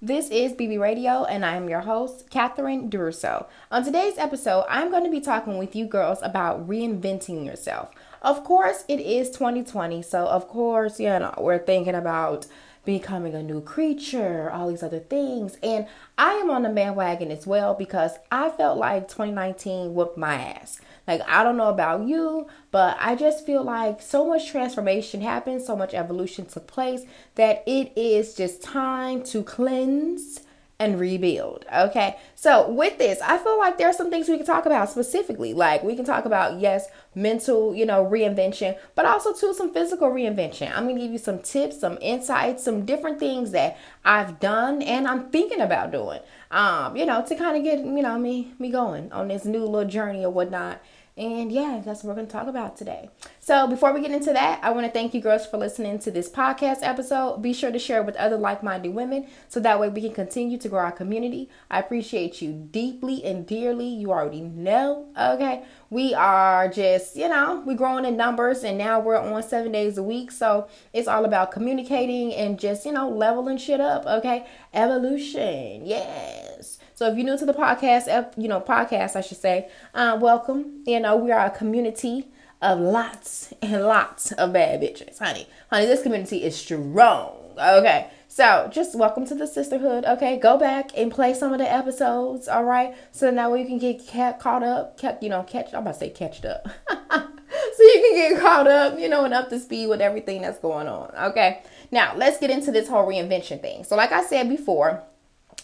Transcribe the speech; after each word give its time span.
This 0.00 0.30
is 0.30 0.52
BB 0.52 0.78
Radio, 0.78 1.24
and 1.24 1.44
I 1.44 1.56
am 1.56 1.68
your 1.68 1.80
host, 1.80 2.30
Catherine 2.30 2.88
Durousseau. 2.88 3.48
On 3.72 3.82
today's 3.82 4.16
episode, 4.16 4.64
I'm 4.68 4.92
going 4.92 5.02
to 5.02 5.10
be 5.10 5.20
talking 5.20 5.58
with 5.58 5.74
you 5.74 5.86
girls 5.86 6.20
about 6.22 6.68
reinventing 6.68 7.44
yourself. 7.44 7.90
Of 8.22 8.44
course, 8.44 8.84
it 8.86 9.00
is 9.00 9.28
2020, 9.30 10.02
so 10.02 10.26
of 10.28 10.46
course, 10.46 11.00
you 11.00 11.08
know, 11.08 11.34
we're 11.38 11.58
thinking 11.58 11.96
about 11.96 12.46
becoming 12.84 13.34
a 13.34 13.42
new 13.42 13.60
creature, 13.60 14.48
all 14.52 14.68
these 14.68 14.84
other 14.84 15.00
things. 15.00 15.58
And 15.64 15.88
I 16.16 16.34
am 16.34 16.48
on 16.48 16.62
the 16.62 16.68
bandwagon 16.68 17.32
as 17.32 17.44
well 17.44 17.74
because 17.74 18.12
I 18.30 18.50
felt 18.50 18.78
like 18.78 19.08
2019 19.08 19.94
whooped 19.94 20.16
my 20.16 20.36
ass. 20.36 20.80
Like, 21.08 21.22
I 21.26 21.42
don't 21.42 21.56
know 21.56 21.70
about 21.70 22.06
you, 22.06 22.46
but 22.70 22.96
I 23.00 23.16
just 23.16 23.46
feel 23.46 23.64
like 23.64 24.02
so 24.02 24.28
much 24.28 24.50
transformation 24.50 25.22
happened, 25.22 25.62
so 25.62 25.74
much 25.74 25.94
evolution 25.94 26.44
took 26.44 26.66
place 26.66 27.02
that 27.34 27.64
it 27.66 27.92
is 27.96 28.34
just 28.34 28.62
time 28.62 29.24
to 29.24 29.42
cleanse 29.42 30.40
and 30.80 31.00
rebuild. 31.00 31.64
Okay. 31.74 32.16
So 32.36 32.70
with 32.70 32.98
this, 32.98 33.20
I 33.20 33.38
feel 33.38 33.58
like 33.58 33.78
there 33.78 33.88
are 33.88 33.92
some 33.92 34.10
things 34.10 34.28
we 34.28 34.36
can 34.36 34.46
talk 34.46 34.64
about 34.64 34.88
specifically. 34.88 35.52
Like 35.52 35.82
we 35.82 35.96
can 35.96 36.04
talk 36.04 36.24
about, 36.24 36.60
yes, 36.60 36.86
mental, 37.16 37.74
you 37.74 37.84
know, 37.84 38.04
reinvention, 38.04 38.78
but 38.94 39.04
also 39.04 39.32
too 39.32 39.52
some 39.54 39.72
physical 39.74 40.08
reinvention. 40.10 40.70
I'm 40.70 40.86
gonna 40.86 41.00
give 41.00 41.10
you 41.10 41.18
some 41.18 41.40
tips, 41.40 41.80
some 41.80 41.98
insights, 42.00 42.62
some 42.62 42.84
different 42.84 43.18
things 43.18 43.50
that 43.50 43.76
I've 44.04 44.38
done 44.38 44.82
and 44.82 45.08
I'm 45.08 45.30
thinking 45.30 45.60
about 45.60 45.90
doing. 45.90 46.20
Um, 46.52 46.96
you 46.96 47.04
know, 47.04 47.24
to 47.26 47.34
kind 47.34 47.56
of 47.56 47.64
get, 47.64 47.80
you 47.80 48.02
know, 48.02 48.16
me 48.16 48.52
me 48.60 48.70
going 48.70 49.10
on 49.10 49.28
this 49.28 49.44
new 49.44 49.64
little 49.64 49.88
journey 49.88 50.24
or 50.24 50.30
whatnot. 50.30 50.80
And 51.18 51.50
yeah, 51.50 51.82
that's 51.84 52.04
what 52.04 52.10
we're 52.10 52.14
going 52.14 52.28
to 52.28 52.32
talk 52.32 52.46
about 52.46 52.76
today. 52.76 53.10
So, 53.40 53.66
before 53.66 53.92
we 53.92 54.00
get 54.00 54.12
into 54.12 54.32
that, 54.32 54.60
I 54.62 54.70
want 54.70 54.86
to 54.86 54.92
thank 54.92 55.14
you 55.14 55.20
girls 55.20 55.46
for 55.46 55.56
listening 55.56 55.98
to 56.00 56.12
this 56.12 56.30
podcast 56.30 56.78
episode. 56.82 57.42
Be 57.42 57.52
sure 57.52 57.72
to 57.72 57.78
share 57.78 58.04
with 58.04 58.14
other 58.14 58.36
like 58.36 58.62
minded 58.62 58.94
women 58.94 59.26
so 59.48 59.58
that 59.58 59.80
way 59.80 59.88
we 59.88 60.02
can 60.02 60.14
continue 60.14 60.58
to 60.58 60.68
grow 60.68 60.78
our 60.78 60.92
community. 60.92 61.50
I 61.72 61.80
appreciate 61.80 62.40
you 62.40 62.52
deeply 62.52 63.24
and 63.24 63.44
dearly. 63.44 63.88
You 63.88 64.12
already 64.12 64.42
know, 64.42 65.08
okay? 65.20 65.64
We 65.90 66.14
are 66.14 66.68
just, 66.68 67.16
you 67.16 67.28
know, 67.28 67.64
we're 67.66 67.74
growing 67.74 68.04
in 68.04 68.16
numbers 68.16 68.62
and 68.62 68.78
now 68.78 69.00
we're 69.00 69.18
on 69.18 69.42
seven 69.42 69.72
days 69.72 69.98
a 69.98 70.04
week. 70.04 70.30
So, 70.30 70.68
it's 70.92 71.08
all 71.08 71.24
about 71.24 71.50
communicating 71.50 72.32
and 72.32 72.60
just, 72.60 72.86
you 72.86 72.92
know, 72.92 73.08
leveling 73.08 73.58
shit 73.58 73.80
up, 73.80 74.06
okay? 74.06 74.46
Evolution, 74.72 75.84
yes. 75.84 76.77
So 76.98 77.06
if 77.06 77.16
you're 77.16 77.24
new 77.24 77.38
to 77.38 77.46
the 77.46 77.54
podcast, 77.54 78.32
you 78.36 78.48
know, 78.48 78.60
podcast, 78.60 79.14
I 79.14 79.20
should 79.20 79.38
say, 79.38 79.68
uh, 79.94 80.18
welcome. 80.20 80.82
You 80.84 80.98
know, 80.98 81.14
we 81.14 81.30
are 81.30 81.46
a 81.46 81.48
community 81.48 82.26
of 82.60 82.80
lots 82.80 83.54
and 83.62 83.84
lots 83.84 84.32
of 84.32 84.52
bad 84.52 84.80
bitches, 84.80 85.20
honey. 85.20 85.46
Honey, 85.70 85.86
this 85.86 86.02
community 86.02 86.42
is 86.42 86.56
strong. 86.56 87.36
Okay. 87.56 88.10
So 88.26 88.68
just 88.72 88.98
welcome 88.98 89.24
to 89.26 89.36
the 89.36 89.46
sisterhood. 89.46 90.06
Okay, 90.06 90.40
go 90.40 90.58
back 90.58 90.90
and 90.96 91.12
play 91.12 91.34
some 91.34 91.52
of 91.52 91.60
the 91.60 91.72
episodes. 91.72 92.48
All 92.48 92.64
right, 92.64 92.96
so 93.12 93.30
now 93.30 93.54
you 93.54 93.64
can 93.64 93.78
get 93.78 94.04
caught 94.40 94.64
up, 94.64 94.98
kept 94.98 95.22
you 95.22 95.28
know, 95.28 95.44
catch. 95.44 95.72
I'm 95.72 95.82
about 95.82 95.92
to 95.94 96.00
say 96.00 96.10
catched 96.10 96.46
up, 96.46 96.66
so 96.90 97.78
you 97.78 98.04
can 98.08 98.14
get 98.16 98.40
caught 98.40 98.66
up, 98.66 98.98
you 98.98 99.08
know, 99.08 99.24
and 99.24 99.32
up 99.32 99.50
to 99.50 99.60
speed 99.60 99.86
with 99.86 100.00
everything 100.00 100.42
that's 100.42 100.58
going 100.58 100.88
on. 100.88 101.12
Okay, 101.30 101.62
now 101.92 102.16
let's 102.16 102.38
get 102.38 102.50
into 102.50 102.72
this 102.72 102.88
whole 102.88 103.06
reinvention 103.06 103.60
thing. 103.60 103.84
So, 103.84 103.94
like 103.96 104.10
I 104.10 104.24
said 104.24 104.48
before, 104.48 105.04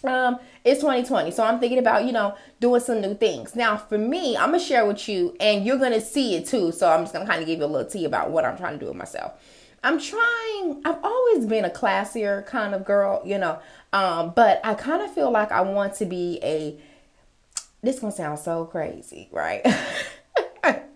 um, 0.04 0.38
it's 0.64 0.80
2020, 0.80 1.30
so 1.30 1.44
I'm 1.44 1.60
thinking 1.60 1.78
about 1.78 2.04
you 2.04 2.12
know 2.12 2.36
doing 2.60 2.80
some 2.80 3.00
new 3.00 3.14
things. 3.14 3.56
Now, 3.56 3.76
for 3.76 3.98
me, 3.98 4.36
I'm 4.36 4.50
gonna 4.50 4.60
share 4.60 4.86
with 4.86 5.08
you, 5.08 5.36
and 5.40 5.64
you're 5.64 5.78
gonna 5.78 6.00
see 6.00 6.36
it 6.36 6.46
too. 6.46 6.72
So 6.72 6.90
I'm 6.90 7.02
just 7.02 7.12
gonna 7.12 7.26
kind 7.26 7.40
of 7.40 7.46
give 7.46 7.58
you 7.58 7.64
a 7.64 7.66
little 7.66 7.88
tea 7.88 8.04
about 8.04 8.30
what 8.30 8.44
I'm 8.44 8.56
trying 8.56 8.74
to 8.74 8.78
do 8.78 8.86
with 8.86 8.96
myself. 8.96 9.32
I'm 9.82 10.00
trying. 10.00 10.80
I've 10.84 11.02
always 11.02 11.46
been 11.46 11.64
a 11.64 11.70
classier 11.70 12.46
kind 12.46 12.74
of 12.74 12.84
girl, 12.84 13.22
you 13.24 13.38
know, 13.38 13.58
um, 13.92 14.32
but 14.34 14.60
I 14.64 14.74
kind 14.74 15.02
of 15.02 15.12
feel 15.12 15.30
like 15.30 15.52
I 15.52 15.60
want 15.60 15.94
to 15.96 16.06
be 16.06 16.38
a. 16.42 16.78
This 17.82 18.00
gonna 18.00 18.12
sound 18.12 18.38
so 18.38 18.64
crazy, 18.64 19.28
right? 19.30 19.64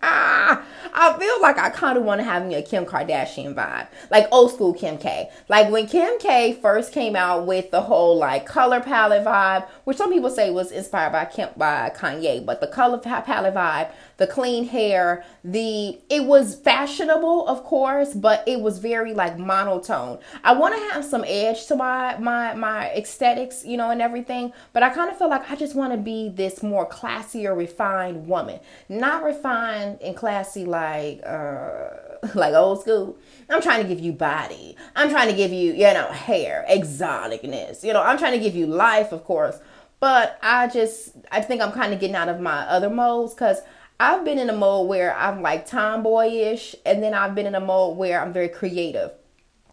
I 1.01 1.17
feel 1.19 1.41
like 1.41 1.59
I 1.59 1.71
kind 1.71 1.97
of 1.97 2.05
want 2.05 2.21
to 2.21 2.25
have 2.25 2.47
me 2.47 2.55
a 2.55 2.63
Kim 2.63 2.85
Kardashian 2.85 3.55
vibe, 3.55 3.89
like 4.11 4.27
old 4.33 4.53
school 4.53 4.73
Kim 4.73 4.99
K. 4.99 5.31
Like 5.49 5.71
when 5.71 5.87
Kim 5.87 6.19
K 6.19 6.55
first 6.55 6.93
came 6.93 7.15
out 7.15 7.47
with 7.47 7.71
the 7.71 7.83
whole 7.83 8.17
like 8.17 8.47
color 8.47 8.81
palette 8.81 9.25
vibe, 9.25 9.69
which 9.85 9.97
some 9.97 10.13
people 10.13 10.31
say 10.31 10.51
was 10.51 10.73
inspired 10.73 11.13
by 11.13 11.27
Kim 11.27 11.51
by 11.57 11.93
Kanye, 11.95 12.45
but 12.45 12.61
the 12.61 12.67
color 12.67 12.99
palette 12.99 13.55
vibe, 13.55 13.91
the 14.17 14.27
clean 14.27 14.67
hair, 14.67 15.25
the 15.45 15.99
it 16.09 16.25
was 16.25 16.57
fashionable, 16.57 17.47
of 17.47 17.65
course, 17.65 18.15
but 18.15 18.43
it 18.47 18.61
was 18.61 18.79
very 18.79 19.15
like 19.15 19.39
monotone. 19.39 20.19
I 20.43 20.55
want 20.55 20.75
to 20.75 20.81
have 20.93 21.05
some 21.05 21.25
edge 21.27 21.67
to 21.67 21.77
my 21.77 22.17
my 22.19 22.55
my 22.55 22.91
aesthetics, 22.91 23.65
you 23.65 23.77
know, 23.77 23.91
and 23.91 24.03
everything, 24.03 24.53
but 24.73 24.83
I 24.83 24.91
kind 24.91 25.11
of 25.11 25.19
feel 25.19 25.29
like 25.29 25.51
I 25.51 25.55
just 25.55 25.75
want 25.75 25.93
to 25.93 25.99
be 25.99 26.29
this 26.29 26.63
more 26.63 26.89
classier, 26.89 27.57
refined 27.57 28.27
woman, 28.27 28.61
not 28.89 29.23
refined 29.23 29.58
and 30.01 30.17
classy 30.17 30.65
like 30.65 31.21
uh 31.25 31.91
like 32.35 32.55
old 32.55 32.81
school. 32.81 33.17
I'm 33.49 33.63
trying 33.63 33.83
to 33.83 33.89
give 33.89 34.01
you 34.01 34.13
body. 34.13 34.77
I'm 34.97 35.09
trying 35.09 35.29
to 35.29 35.37
give 35.37 35.53
you, 35.53 35.73
you 35.73 35.93
know, 35.95 36.09
hair, 36.09 36.65
exoticness. 36.69 37.85
You 37.85 37.93
know, 37.93 38.03
I'm 38.03 38.19
trying 38.19 38.33
to 38.33 38.39
give 38.39 38.55
you 38.55 38.67
life, 38.67 39.13
of 39.13 39.25
course. 39.25 39.59
But 40.01 40.39
I 40.43 40.69
just 40.69 41.11
I 41.31 41.41
think 41.41 41.61
I'm 41.61 41.73
kind 41.73 41.93
of 41.93 42.01
getting 42.01 42.17
out 42.17 42.29
of 42.29 42.41
my 42.41 42.61
other 42.63 42.91
modes 42.91 43.35
because 43.35 43.59
I've 44.01 44.25
been 44.25 44.39
in 44.39 44.49
a 44.49 44.57
mode 44.57 44.89
where 44.89 45.15
I'm 45.17 45.43
like 45.43 45.69
tomboyish, 45.69 46.77
and 46.87 47.03
then 47.03 47.15
I've 47.15 47.35
been 47.35 47.47
in 47.47 47.57
a 47.57 47.61
mode 47.61 47.97
where 47.97 48.21
I'm 48.21 48.33
very 48.33 48.49
creative 48.49 49.11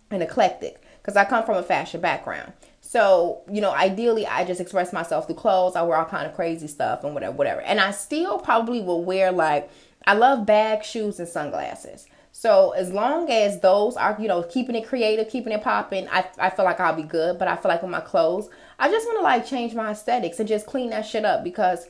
and 0.10 0.24
eclectic 0.24 0.82
because 1.02 1.16
I 1.16 1.26
come 1.26 1.46
from 1.46 1.58
a 1.58 1.64
fashion 1.64 2.02
background. 2.02 2.54
So, 2.88 3.42
you 3.52 3.62
know, 3.62 3.72
ideally, 3.72 4.28
I 4.28 4.46
just 4.46 4.62
express 4.62 4.94
myself 4.94 5.26
through 5.26 5.38
clothes. 5.38 5.76
I 5.76 5.82
wear 5.82 5.98
all 5.98 6.06
kind 6.06 6.28
of 6.28 6.36
crazy 6.36 6.68
stuff 6.68 7.04
and 7.04 7.16
whatever, 7.16 7.36
whatever. 7.36 7.62
And 7.62 7.82
I 7.82 7.90
still 7.90 8.38
probably 8.38 8.80
will 8.80 9.04
wear 9.04 9.32
like 9.32 9.72
I 10.06 10.14
love 10.14 10.46
bags, 10.46 10.86
shoes, 10.86 11.20
and 11.20 11.28
sunglasses. 11.28 12.06
So 12.32 12.72
as 12.72 12.92
long 12.92 13.32
as 13.32 13.60
those 13.62 13.98
are, 13.98 14.16
you 14.20 14.28
know, 14.28 14.44
keeping 14.44 14.76
it 14.76 14.88
creative, 14.88 15.30
keeping 15.30 15.52
it 15.52 15.64
popping, 15.64 16.08
I, 16.10 16.26
I 16.38 16.52
feel 16.52 16.64
like 16.64 16.80
I'll 16.80 16.96
be 16.96 17.04
good. 17.04 17.40
But 17.40 17.48
I 17.48 17.56
feel 17.56 17.70
like 17.70 17.82
with 17.82 17.90
my 17.90 18.02
clothes, 18.02 18.50
I 18.78 18.90
just 18.90 19.08
want 19.08 19.18
to 19.18 19.24
like 19.24 19.48
change 19.48 19.74
my 19.74 19.92
aesthetics 19.92 20.40
and 20.40 20.48
just 20.48 20.68
clean 20.68 20.92
that 20.92 21.08
shit 21.08 21.26
up 21.26 21.44
because 21.44 21.88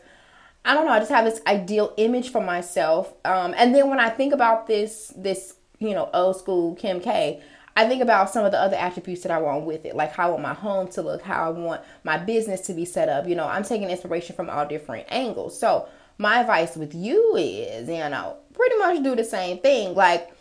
I 0.63 0.73
don't 0.73 0.85
know. 0.85 0.93
I 0.93 0.99
just 0.99 1.11
have 1.11 1.25
this 1.25 1.41
ideal 1.45 1.93
image 1.97 2.31
for 2.31 2.41
myself. 2.41 3.13
Um, 3.25 3.53
and 3.57 3.75
then 3.75 3.89
when 3.89 3.99
I 3.99 4.09
think 4.09 4.33
about 4.33 4.65
this, 4.65 5.11
this, 5.17 5.55
you 5.79 5.93
know, 5.93 6.09
old 6.13 6.37
school 6.37 6.73
Kim 6.75 7.01
K, 7.01 7.43
I 7.75 7.87
think 7.87 8.01
about 8.01 8.29
some 8.29 8.45
of 8.45 8.51
the 8.53 8.59
other 8.59 8.77
attributes 8.77 9.23
that 9.23 9.31
I 9.31 9.39
want 9.39 9.65
with 9.65 9.85
it, 9.85 9.95
like 9.95 10.13
how 10.13 10.27
I 10.27 10.31
want 10.31 10.43
my 10.43 10.53
home 10.53 10.87
to 10.89 11.01
look, 11.01 11.21
how 11.21 11.47
I 11.47 11.49
want 11.49 11.81
my 12.03 12.17
business 12.17 12.61
to 12.67 12.73
be 12.73 12.85
set 12.85 13.09
up. 13.09 13.27
You 13.27 13.35
know, 13.35 13.45
I'm 13.45 13.63
taking 13.63 13.89
inspiration 13.89 14.35
from 14.35 14.49
all 14.49 14.65
different 14.65 15.07
angles. 15.09 15.59
So 15.59 15.87
my 16.17 16.39
advice 16.39 16.77
with 16.77 16.95
you 16.95 17.35
is, 17.35 17.89
you 17.89 17.97
know, 17.97 18.37
pretty 18.53 18.77
much 18.77 19.03
do 19.03 19.15
the 19.15 19.25
same 19.25 19.59
thing. 19.59 19.93
Like, 19.93 20.31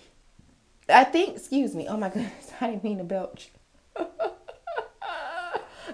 I 0.88 1.02
think, 1.04 1.36
excuse 1.36 1.74
me, 1.74 1.88
oh 1.88 1.96
my 1.96 2.08
goodness, 2.10 2.52
I 2.60 2.68
didn't 2.68 2.84
mean 2.84 2.98
to 2.98 3.04
belch. 3.04 3.50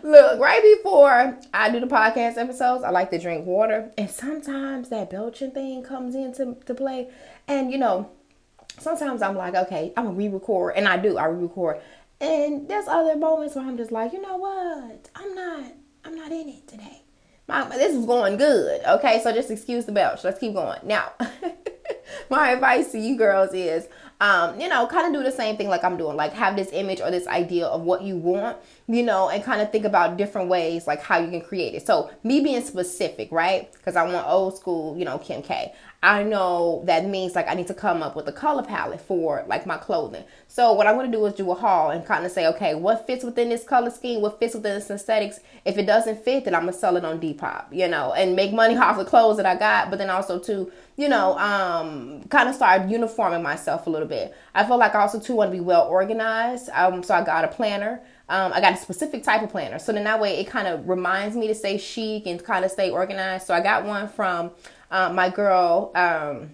Look, 0.02 0.40
right 0.40 0.62
before 0.76 1.38
I 1.52 1.70
do 1.70 1.80
the 1.80 1.86
podcast 1.86 2.36
episodes, 2.36 2.84
I 2.84 2.90
like 2.90 3.10
to 3.10 3.18
drink 3.18 3.46
water. 3.46 3.90
And 3.98 4.08
sometimes 4.10 4.88
that 4.90 5.10
belching 5.10 5.50
thing 5.50 5.82
comes 5.82 6.14
into 6.14 6.56
to 6.66 6.74
play. 6.74 7.08
And, 7.48 7.70
you 7.72 7.78
know, 7.78 8.10
sometimes 8.80 9.22
I'm 9.22 9.36
like, 9.36 9.54
okay, 9.54 9.92
I'm 9.96 10.04
going 10.04 10.16
to 10.16 10.18
re 10.18 10.28
record. 10.28 10.74
And 10.76 10.88
I 10.88 10.96
do, 10.96 11.16
I 11.16 11.26
re 11.26 11.42
record. 11.42 11.80
And 12.20 12.68
there's 12.68 12.88
other 12.88 13.16
moments 13.16 13.54
where 13.54 13.64
I'm 13.64 13.76
just 13.76 13.92
like, 13.92 14.12
you 14.12 14.20
know 14.20 14.36
what? 14.36 15.08
I'm 15.14 15.34
not, 15.34 15.72
I'm 16.04 16.14
not 16.14 16.32
in 16.32 16.48
it 16.48 16.66
today 16.68 17.02
my, 17.50 17.76
this 17.76 17.94
is 17.94 18.06
going 18.06 18.36
good. 18.38 18.82
Okay, 18.84 19.20
so 19.22 19.32
just 19.32 19.50
excuse 19.50 19.84
the 19.84 19.92
belch. 19.92 20.24
Let's 20.24 20.38
keep 20.38 20.54
going. 20.54 20.78
Now, 20.84 21.12
my 22.30 22.50
advice 22.50 22.92
to 22.92 22.98
you 22.98 23.16
girls 23.18 23.52
is 23.52 23.88
um, 24.20 24.60
you 24.60 24.68
know, 24.68 24.86
kind 24.86 25.06
of 25.06 25.18
do 25.18 25.24
the 25.24 25.34
same 25.34 25.56
thing 25.56 25.68
like 25.68 25.82
I'm 25.82 25.96
doing, 25.96 26.14
like 26.14 26.34
have 26.34 26.54
this 26.54 26.68
image 26.72 27.00
or 27.00 27.10
this 27.10 27.26
idea 27.26 27.66
of 27.66 27.82
what 27.82 28.02
you 28.02 28.16
want, 28.16 28.58
you 28.86 29.02
know, 29.02 29.30
and 29.30 29.42
kind 29.42 29.62
of 29.62 29.72
think 29.72 29.86
about 29.86 30.18
different 30.18 30.50
ways 30.50 30.86
like 30.86 31.02
how 31.02 31.18
you 31.18 31.30
can 31.30 31.40
create 31.40 31.74
it. 31.74 31.86
So, 31.86 32.10
me 32.22 32.40
being 32.40 32.62
specific, 32.62 33.32
right? 33.32 33.72
Because 33.72 33.96
I 33.96 34.04
want 34.04 34.26
old 34.26 34.58
school, 34.58 34.96
you 34.98 35.06
know, 35.06 35.16
Kim 35.18 35.40
K. 35.40 35.72
I 36.02 36.22
know 36.22 36.82
that 36.86 37.04
means 37.06 37.34
like 37.34 37.46
I 37.46 37.52
need 37.52 37.66
to 37.66 37.74
come 37.74 38.02
up 38.02 38.16
with 38.16 38.26
a 38.26 38.32
color 38.32 38.62
palette 38.62 39.02
for 39.02 39.44
like 39.46 39.66
my 39.66 39.76
clothing. 39.76 40.24
So 40.48 40.72
what 40.72 40.86
I'm 40.86 40.94
going 40.94 41.10
to 41.12 41.16
do 41.16 41.26
is 41.26 41.34
do 41.34 41.50
a 41.50 41.54
haul 41.54 41.90
and 41.90 42.06
kind 42.06 42.24
of 42.24 42.32
say, 42.32 42.46
okay, 42.46 42.74
what 42.74 43.06
fits 43.06 43.22
within 43.22 43.50
this 43.50 43.64
color 43.64 43.90
scheme? 43.90 44.22
What 44.22 44.38
fits 44.38 44.54
within 44.54 44.76
this 44.76 44.90
aesthetics? 44.90 45.40
If 45.66 45.76
it 45.76 45.84
doesn't 45.84 46.24
fit, 46.24 46.46
then 46.46 46.54
I'm 46.54 46.62
going 46.62 46.72
to 46.72 46.78
sell 46.78 46.96
it 46.96 47.04
on 47.04 47.20
Depop, 47.20 47.66
you 47.70 47.86
know, 47.86 48.14
and 48.14 48.34
make 48.34 48.50
money 48.54 48.76
off 48.78 48.96
the 48.96 49.04
clothes 49.04 49.36
that 49.36 49.44
I 49.44 49.56
got. 49.56 49.90
But 49.90 49.98
then 49.98 50.08
also 50.08 50.38
to, 50.38 50.72
you 50.96 51.08
know, 51.08 51.36
um, 51.38 52.24
kind 52.30 52.48
of 52.48 52.54
start 52.54 52.88
uniforming 52.88 53.42
myself 53.42 53.86
a 53.86 53.90
little 53.90 54.08
bit. 54.08 54.34
I 54.54 54.64
feel 54.64 54.78
like 54.78 54.94
I 54.94 55.00
also 55.00 55.20
too 55.20 55.34
want 55.34 55.50
to 55.50 55.56
be 55.56 55.60
well 55.60 55.86
organized. 55.86 56.70
Um, 56.70 57.02
so 57.02 57.14
I 57.14 57.22
got 57.22 57.44
a 57.44 57.48
planner. 57.48 58.00
Um, 58.30 58.52
I 58.54 58.62
got 58.62 58.72
a 58.72 58.76
specific 58.76 59.22
type 59.22 59.42
of 59.42 59.50
planner. 59.50 59.78
So 59.78 59.92
then 59.92 60.04
that 60.04 60.18
way 60.18 60.38
it 60.38 60.46
kind 60.46 60.66
of 60.66 60.88
reminds 60.88 61.36
me 61.36 61.46
to 61.48 61.54
stay 61.54 61.76
chic 61.76 62.26
and 62.26 62.42
kind 62.42 62.64
of 62.64 62.70
stay 62.70 62.88
organized. 62.88 63.46
So 63.46 63.52
I 63.52 63.60
got 63.60 63.84
one 63.84 64.08
from 64.08 64.52
uh, 64.90 65.12
my 65.12 65.28
girl, 65.28 65.92
um, 65.94 66.50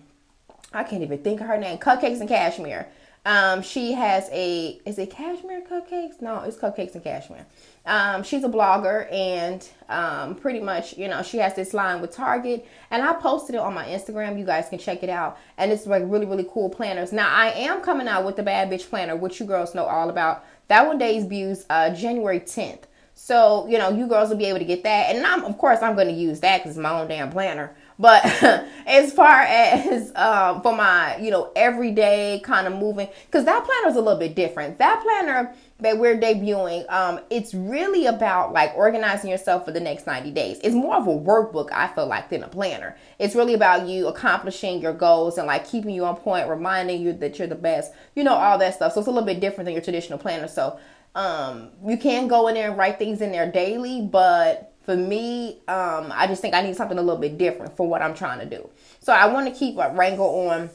I 0.73 0.85
can't 0.85 1.03
even 1.03 1.19
think 1.19 1.41
of 1.41 1.47
her 1.47 1.56
name, 1.56 1.79
Cupcakes 1.79 2.21
and 2.21 2.29
Cashmere. 2.29 2.88
Um, 3.27 3.61
she 3.61 3.91
has 3.91 4.29
a 4.31 4.81
is 4.87 5.00
it 5.00 5.11
cashmere 5.11 5.62
cupcakes? 5.62 6.23
No, 6.23 6.43
it's 6.43 6.56
cupcakes 6.56 6.94
and 6.94 7.03
cashmere. 7.03 7.44
Um, 7.85 8.23
she's 8.23 8.44
a 8.44 8.49
blogger 8.49 9.12
and 9.12 9.69
um, 9.88 10.37
pretty 10.37 10.61
much, 10.61 10.97
you 10.97 11.09
know, 11.09 11.25
she 11.25 11.38
has 11.38 11.55
this 11.55 11.75
line 11.75 12.00
with 12.00 12.12
Target. 12.12 12.69
And 12.93 13.03
I 13.03 13.15
posted 13.15 13.56
it 13.56 13.61
on 13.61 13.75
my 13.75 13.85
Instagram. 13.85 14.38
You 14.38 14.44
guys 14.44 14.69
can 14.69 14.79
check 14.79 15.03
it 15.03 15.09
out. 15.11 15.38
And 15.59 15.73
it's 15.73 15.88
like 15.88 16.05
really, 16.06 16.25
really 16.25 16.47
cool 16.49 16.71
planners. 16.71 17.12
Now, 17.12 17.29
I 17.29 17.49
am 17.49 17.81
coming 17.81 18.06
out 18.06 18.25
with 18.25 18.37
the 18.37 18.44
Bad 18.44 18.71
Bitch 18.71 18.88
Planner, 18.88 19.17
which 19.17 19.41
you 19.41 19.47
girls 19.47 19.75
know 19.75 19.87
all 19.87 20.09
about. 20.09 20.44
That 20.69 20.87
one 20.87 20.99
debuts 20.99 21.67
uh, 21.69 21.91
January 21.91 22.38
10th. 22.38 22.83
So, 23.15 23.67
you 23.67 23.79
know, 23.79 23.88
you 23.88 24.06
girls 24.06 24.29
will 24.29 24.37
be 24.37 24.44
able 24.44 24.59
to 24.61 24.65
get 24.65 24.85
that. 24.85 25.17
And 25.17 25.27
I'm, 25.27 25.43
of 25.44 25.59
course, 25.59 25.81
I'm 25.83 25.97
going 25.97 26.09
to 26.09 26.15
use 26.15 26.38
that 26.41 26.59
because 26.59 26.73
it's 26.73 26.79
my 26.79 27.00
own 27.00 27.09
damn 27.09 27.31
planner. 27.31 27.75
But 27.98 28.25
as 28.87 29.12
far 29.12 29.40
as 29.40 30.14
um, 30.16 30.62
for 30.62 30.75
my, 30.75 31.16
you 31.16 31.31
know, 31.31 31.50
everyday 31.56 32.40
kind 32.44 32.66
of 32.66 32.75
moving, 32.75 33.08
because 33.26 33.44
that 33.46 33.64
planner 33.64 33.88
is 33.88 33.96
a 33.96 34.00
little 34.00 34.19
bit 34.19 34.34
different. 34.34 34.78
That 34.78 35.02
planner 35.02 35.54
that 35.81 35.98
we're 35.98 36.16
debuting, 36.16 36.90
um, 36.90 37.20
it's 37.31 37.54
really 37.54 38.06
about 38.06 38.52
like 38.52 38.75
organizing 38.76 39.31
yourself 39.31 39.64
for 39.64 39.72
the 39.72 39.81
next 39.81 40.06
90 40.06 40.31
days. 40.31 40.58
It's 40.62 40.75
more 40.75 40.96
of 40.96 41.06
a 41.06 41.10
workbook, 41.10 41.70
I 41.72 41.88
feel 41.88 42.06
like, 42.06 42.31
than 42.31 42.43
a 42.43 42.48
planner. 42.48 42.96
It's 43.19 43.34
really 43.34 43.54
about 43.54 43.87
you 43.87 44.08
accomplishing 44.08 44.81
your 44.81 44.92
goals 44.92 45.38
and 45.38 45.46
like 45.46 45.66
keeping 45.66 45.94
you 45.94 46.04
on 46.04 46.16
point, 46.16 46.49
reminding 46.49 47.00
you 47.00 47.12
that 47.14 47.38
you're 47.38 47.49
the 47.49 47.54
best, 47.54 47.92
you 48.14 48.25
know, 48.25 48.34
all 48.34 48.58
that 48.58 48.75
stuff. 48.75 48.92
So 48.92 49.00
it's 49.00 49.08
a 49.08 49.10
little 49.10 49.26
bit 49.26 49.40
different 49.40 49.66
than 49.66 49.75
your 49.75 49.82
traditional 49.82 50.19
planner. 50.19 50.49
So 50.49 50.78
um, 51.14 51.70
you 51.84 51.96
can 51.96 52.28
go 52.28 52.49
in 52.49 52.54
there 52.54 52.69
and 52.69 52.78
write 52.78 52.99
things 52.99 53.22
in 53.22 53.32
there 53.32 53.50
daily, 53.50 54.02
but 54.02 54.75
for 54.87 54.97
me, 54.97 55.59
um, 55.67 56.12
I 56.15 56.29
just 56.29 56.41
think 56.41 56.55
I 56.55 56.62
need 56.62 56.77
something 56.77 56.97
a 56.97 57.03
little 57.03 57.21
bit 57.21 57.37
different 57.37 57.77
for 57.77 57.88
what 57.88 58.03
I'm 58.03 58.15
trying 58.15 58.38
to 58.38 58.47
do. 58.47 58.71
So 59.00 59.12
I 59.12 59.27
want 59.27 59.53
to 59.53 59.53
keep 59.53 59.77
a 59.79 59.93
wrangle 59.93 60.49
on 60.49 60.71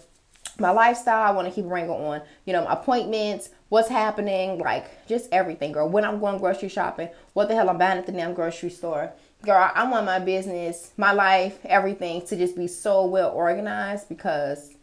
my 0.59 0.69
lifestyle. 0.69 1.23
I 1.23 1.31
want 1.31 1.47
to 1.47 1.53
keep 1.53 1.63
a 1.63 1.69
wrangle 1.69 1.95
on, 1.95 2.21
you 2.45 2.51
know, 2.51 2.67
appointments, 2.67 3.49
what's 3.69 3.87
happening, 3.87 4.59
like 4.59 5.07
just 5.07 5.29
everything, 5.31 5.71
girl. 5.71 5.87
When 5.87 6.03
I'm 6.03 6.19
going 6.19 6.39
grocery 6.39 6.67
shopping, 6.67 7.07
what 7.31 7.47
the 7.47 7.55
hell 7.55 7.69
I'm 7.69 7.77
buying 7.77 7.99
at 7.99 8.05
the 8.05 8.11
damn 8.11 8.33
grocery 8.33 8.69
store. 8.69 9.13
Girl, 9.43 9.71
I 9.73 9.89
want 9.89 10.05
my 10.05 10.19
business, 10.19 10.91
my 10.97 11.13
life, 11.13 11.57
everything 11.63 12.25
to 12.27 12.35
just 12.35 12.57
be 12.57 12.67
so 12.67 13.05
well 13.05 13.31
organized 13.31 14.09
because 14.09 14.75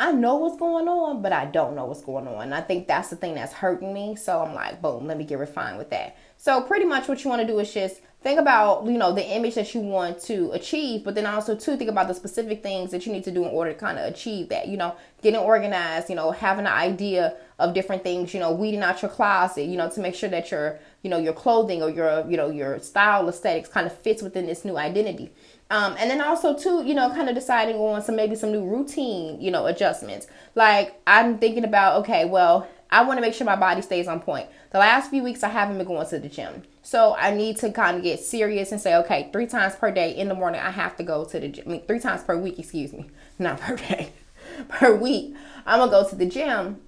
I 0.00 0.10
know 0.10 0.34
what's 0.34 0.58
going 0.58 0.88
on, 0.88 1.22
but 1.22 1.32
I 1.32 1.46
don't 1.46 1.76
know 1.76 1.84
what's 1.84 2.02
going 2.02 2.26
on. 2.26 2.52
I 2.52 2.60
think 2.60 2.88
that's 2.88 3.10
the 3.10 3.16
thing 3.16 3.34
that's 3.34 3.52
hurting 3.52 3.94
me. 3.94 4.16
So 4.16 4.40
I'm 4.40 4.54
like, 4.54 4.82
boom, 4.82 5.06
let 5.06 5.16
me 5.16 5.24
get 5.24 5.38
refined 5.38 5.78
with 5.78 5.90
that. 5.90 6.16
So 6.36 6.60
pretty 6.60 6.84
much 6.84 7.08
what 7.08 7.22
you 7.22 7.30
want 7.30 7.42
to 7.42 7.46
do 7.46 7.58
is 7.60 7.72
just 7.72 8.00
think 8.22 8.40
about 8.40 8.84
you 8.84 8.98
know 8.98 9.12
the 9.12 9.24
image 9.24 9.54
that 9.54 9.72
you 9.74 9.80
want 9.80 10.20
to 10.20 10.50
achieve 10.52 11.04
but 11.04 11.14
then 11.14 11.24
also 11.24 11.54
to 11.54 11.76
think 11.76 11.88
about 11.88 12.08
the 12.08 12.14
specific 12.14 12.62
things 12.62 12.90
that 12.90 13.06
you 13.06 13.12
need 13.12 13.22
to 13.22 13.30
do 13.30 13.44
in 13.44 13.50
order 13.50 13.72
to 13.72 13.78
kind 13.78 13.98
of 13.98 14.12
achieve 14.12 14.48
that 14.48 14.66
you 14.66 14.76
know 14.76 14.94
getting 15.22 15.38
organized 15.38 16.10
you 16.10 16.16
know 16.16 16.30
having 16.32 16.66
an 16.66 16.72
idea 16.72 17.36
of 17.58 17.74
different 17.74 18.02
things 18.02 18.34
you 18.34 18.40
know 18.40 18.52
weeding 18.52 18.82
out 18.82 19.00
your 19.02 19.10
closet 19.10 19.64
you 19.64 19.76
know 19.76 19.88
to 19.88 20.00
make 20.00 20.14
sure 20.14 20.28
that 20.28 20.50
your 20.50 20.78
you 21.02 21.10
know 21.10 21.18
your 21.18 21.32
clothing 21.32 21.82
or 21.82 21.90
your 21.90 22.28
you 22.28 22.36
know 22.36 22.50
your 22.50 22.78
style 22.80 23.28
aesthetics 23.28 23.68
kind 23.68 23.86
of 23.86 23.96
fits 23.96 24.22
within 24.22 24.46
this 24.46 24.64
new 24.64 24.76
identity 24.76 25.30
um, 25.70 25.96
and 25.98 26.10
then 26.10 26.20
also 26.20 26.56
too, 26.56 26.82
you 26.84 26.94
know, 26.94 27.10
kind 27.10 27.28
of 27.28 27.34
deciding 27.34 27.76
on 27.76 28.02
some 28.02 28.16
maybe 28.16 28.34
some 28.34 28.52
new 28.52 28.64
routine, 28.64 29.40
you 29.40 29.50
know, 29.50 29.66
adjustments. 29.66 30.26
Like 30.54 30.98
I'm 31.06 31.38
thinking 31.38 31.64
about, 31.64 32.00
okay, 32.00 32.24
well, 32.24 32.66
I 32.90 33.04
want 33.04 33.18
to 33.18 33.20
make 33.20 33.34
sure 33.34 33.44
my 33.44 33.56
body 33.56 33.82
stays 33.82 34.08
on 34.08 34.20
point. 34.20 34.48
The 34.70 34.78
last 34.78 35.10
few 35.10 35.22
weeks 35.22 35.42
I 35.42 35.48
haven't 35.48 35.78
been 35.78 35.86
going 35.86 36.06
to 36.08 36.18
the 36.18 36.28
gym. 36.28 36.62
So 36.82 37.14
I 37.18 37.34
need 37.34 37.58
to 37.58 37.70
kind 37.70 37.98
of 37.98 38.02
get 38.02 38.20
serious 38.20 38.72
and 38.72 38.80
say, 38.80 38.96
okay, 38.96 39.28
three 39.32 39.46
times 39.46 39.76
per 39.76 39.90
day 39.90 40.16
in 40.16 40.28
the 40.28 40.34
morning, 40.34 40.60
I 40.60 40.70
have 40.70 40.96
to 40.96 41.02
go 41.02 41.24
to 41.26 41.38
the 41.38 41.48
gym. 41.48 41.64
I 41.66 41.70
mean, 41.70 41.86
three 41.86 42.00
times 42.00 42.22
per 42.22 42.36
week, 42.36 42.58
excuse 42.58 42.92
me, 42.92 43.10
not 43.38 43.60
per 43.60 43.76
day, 43.76 44.12
per 44.68 44.94
week. 44.94 45.34
I'm 45.66 45.80
gonna 45.80 45.90
go 45.90 46.08
to 46.08 46.16
the 46.16 46.26
gym 46.26 46.80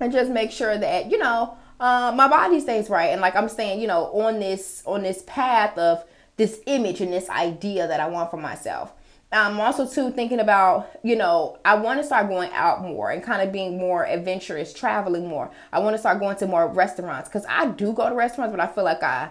and 0.00 0.12
just 0.12 0.30
make 0.30 0.50
sure 0.50 0.76
that 0.78 1.10
you 1.10 1.18
know 1.18 1.56
uh, 1.78 2.12
my 2.14 2.28
body 2.28 2.60
stays 2.60 2.88
right. 2.88 3.10
And 3.10 3.20
like 3.20 3.36
I'm 3.36 3.48
saying, 3.48 3.80
you 3.80 3.86
know, 3.86 4.06
on 4.06 4.40
this 4.40 4.82
on 4.86 5.02
this 5.02 5.22
path 5.26 5.76
of 5.76 6.04
this 6.36 6.60
image 6.66 7.00
and 7.00 7.12
this 7.12 7.28
idea 7.28 7.86
that 7.86 8.00
I 8.00 8.08
want 8.08 8.30
for 8.30 8.38
myself. 8.38 8.92
I'm 9.34 9.60
also 9.60 9.86
too 9.86 10.10
thinking 10.10 10.40
about, 10.40 10.90
you 11.02 11.16
know, 11.16 11.58
I 11.64 11.74
want 11.74 12.00
to 12.00 12.04
start 12.04 12.28
going 12.28 12.50
out 12.52 12.82
more 12.82 13.10
and 13.10 13.22
kind 13.22 13.42
of 13.42 13.52
being 13.52 13.76
more 13.76 14.06
adventurous, 14.06 14.72
traveling 14.72 15.26
more. 15.26 15.50
I 15.72 15.80
want 15.80 15.94
to 15.94 15.98
start 15.98 16.20
going 16.20 16.36
to 16.36 16.46
more 16.46 16.68
restaurants 16.68 17.28
because 17.28 17.44
I 17.48 17.66
do 17.66 17.92
go 17.92 18.08
to 18.08 18.14
restaurants, 18.14 18.54
but 18.54 18.60
I 18.60 18.72
feel 18.72 18.84
like 18.84 19.02
I, 19.02 19.30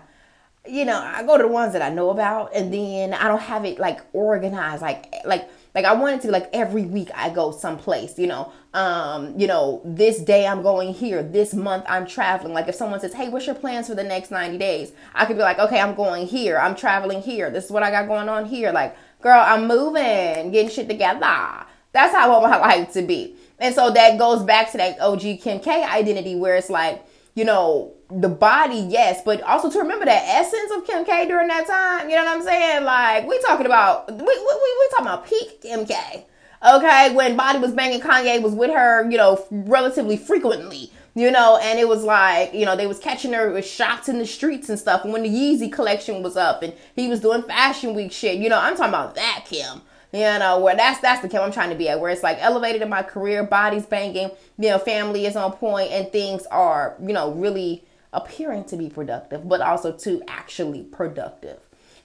you 0.68 0.86
know, 0.86 1.00
I 1.00 1.24
go 1.24 1.38
to 1.38 1.44
the 1.44 1.50
ones 1.50 1.74
that 1.74 1.82
I 1.82 1.90
know 1.90 2.10
about, 2.10 2.56
and 2.56 2.74
then 2.74 3.14
I 3.14 3.28
don't 3.28 3.42
have 3.42 3.66
it 3.66 3.80
like 3.80 4.00
organized, 4.14 4.82
like 4.82 5.14
like 5.26 5.50
like 5.76 5.86
I 5.86 5.94
wanted 5.94 6.22
to 6.22 6.32
like 6.32 6.50
every 6.54 6.84
week 6.86 7.10
I 7.16 7.30
go 7.30 7.52
someplace, 7.52 8.18
you 8.18 8.28
know. 8.28 8.52
Um, 8.74 9.38
you 9.38 9.46
know, 9.46 9.82
this 9.84 10.20
day 10.20 10.48
I'm 10.48 10.62
going 10.62 10.94
here, 10.94 11.22
this 11.22 11.54
month 11.54 11.86
I'm 11.88 12.08
traveling. 12.08 12.54
Like 12.54 12.68
if 12.68 12.76
someone 12.76 13.00
says, 13.00 13.14
"Hey, 13.14 13.30
what's 13.30 13.46
your 13.46 13.56
plans 13.56 13.88
for 13.88 13.96
the 13.96 14.04
next 14.04 14.32
90 14.32 14.58
days?" 14.58 14.94
I 15.14 15.26
could 15.26 15.36
be 15.36 15.44
like, 15.44 15.60
"Okay, 15.60 15.80
I'm 15.80 15.96
going 15.96 16.28
here. 16.28 16.58
I'm 16.58 16.76
traveling 16.76 17.22
here. 17.22 17.50
This 17.50 17.66
is 17.66 17.72
what 17.72 17.84
I 17.84 17.92
got 17.92 18.08
going 18.08 18.30
on 18.30 18.46
here." 18.46 18.72
Like 18.72 18.96
girl, 19.24 19.42
I'm 19.44 19.68
moving, 19.68 20.52
getting 20.52 20.70
shit 20.70 20.88
together. 20.88 21.66
That's 21.94 22.14
how 22.14 22.26
I 22.26 22.40
want 22.40 22.52
my 22.52 22.60
life 22.60 22.92
to 22.94 23.02
be. 23.02 23.36
And 23.60 23.74
so 23.74 23.90
that 23.92 24.20
goes 24.20 24.44
back 24.44 24.72
to 24.72 24.78
that 24.78 25.00
OG 25.00 25.40
Kim 25.42 25.60
K 25.60 25.84
identity 25.84 26.36
where 26.36 26.56
it's 26.56 26.70
like, 26.70 27.06
you 27.34 27.46
know, 27.46 27.94
the 28.12 28.30
body, 28.30 28.86
yes, 28.90 29.22
but 29.24 29.42
also 29.42 29.70
to 29.70 29.80
remember 29.80 30.06
that 30.06 30.24
essence 30.28 30.72
of 30.76 30.86
Kim 30.86 31.06
K 31.06 31.28
during 31.28 31.48
that 31.48 31.66
time. 31.66 32.10
You 32.10 32.16
know 32.18 32.26
what 32.26 32.38
I'm 32.38 32.44
saying? 32.44 32.84
Like, 32.84 33.28
we 33.28 33.40
talking 33.42 33.66
about, 33.66 34.12
we, 34.12 34.18
we, 34.18 34.26
we, 34.26 34.88
talking 34.92 35.08
about 35.08 35.26
peak 35.26 35.62
Kim 35.62 35.86
K. 35.86 36.26
Okay, 36.66 37.14
when 37.14 37.36
Body 37.36 37.60
was 37.60 37.74
banging 37.74 38.00
Kanye 38.00 38.42
was 38.42 38.54
with 38.54 38.72
her, 38.72 39.10
you 39.10 39.18
know, 39.18 39.46
relatively 39.52 40.16
frequently 40.16 40.92
you 41.16 41.30
know, 41.32 41.60
and 41.62 41.80
it 41.80 41.88
was 41.88 42.04
like, 42.04 42.54
you 42.54 42.66
know, 42.66 42.76
they 42.76 42.88
was 42.88 43.00
catching 43.00 43.34
her 43.34 43.52
with 43.52 43.66
shots 43.66 44.10
in 44.10 44.18
the 44.18 44.26
streets 44.26 44.70
and 44.70 44.80
stuff. 44.80 45.04
And 45.04 45.14
when 45.14 45.24
the 45.24 45.30
Yeezy 45.30 45.72
collection 45.72 46.24
was 46.24 46.36
up 46.36 46.64
and 46.64 46.74
he 46.96 47.08
was 47.08 47.20
doing 47.20 47.44
fashion 47.44 47.94
week 47.94 48.12
shit, 48.12 48.38
you 48.38 48.50
know, 48.50 48.60
I'm 48.60 48.76
talking 48.76 48.90
about 48.90 49.16
that 49.16 49.46
Kim. 49.46 49.82
You 50.12 50.20
know, 50.20 50.60
where 50.60 50.76
that's 50.76 51.00
that's 51.00 51.24
the 51.24 51.28
Kim 51.28 51.42
I'm 51.42 51.52
trying 51.52 51.72
to 51.72 51.76
be 51.76 51.90
at, 51.90 52.00
where 52.00 52.12
it's 52.12 52.22
like 52.22 52.38
elevated 52.40 52.84
in 52.84 52.90
my 52.90 53.02
career, 53.02 53.44
body's 53.44 53.88
banging, 53.88 54.30
you 54.60 54.70
know, 54.70 54.78
family 54.78 55.26
is 55.26 55.36
on 55.36 55.54
point 55.54 55.92
and 55.92 56.12
things 56.12 56.46
are, 56.52 56.96
you 57.02 57.14
know, 57.14 57.32
really 57.32 57.84
appearing 58.12 58.64
to 58.66 58.78
be 58.78 58.90
productive, 58.90 59.50
but 59.50 59.60
also 59.60 59.92
to 59.92 60.22
actually 60.28 60.84
productive. 60.84 61.58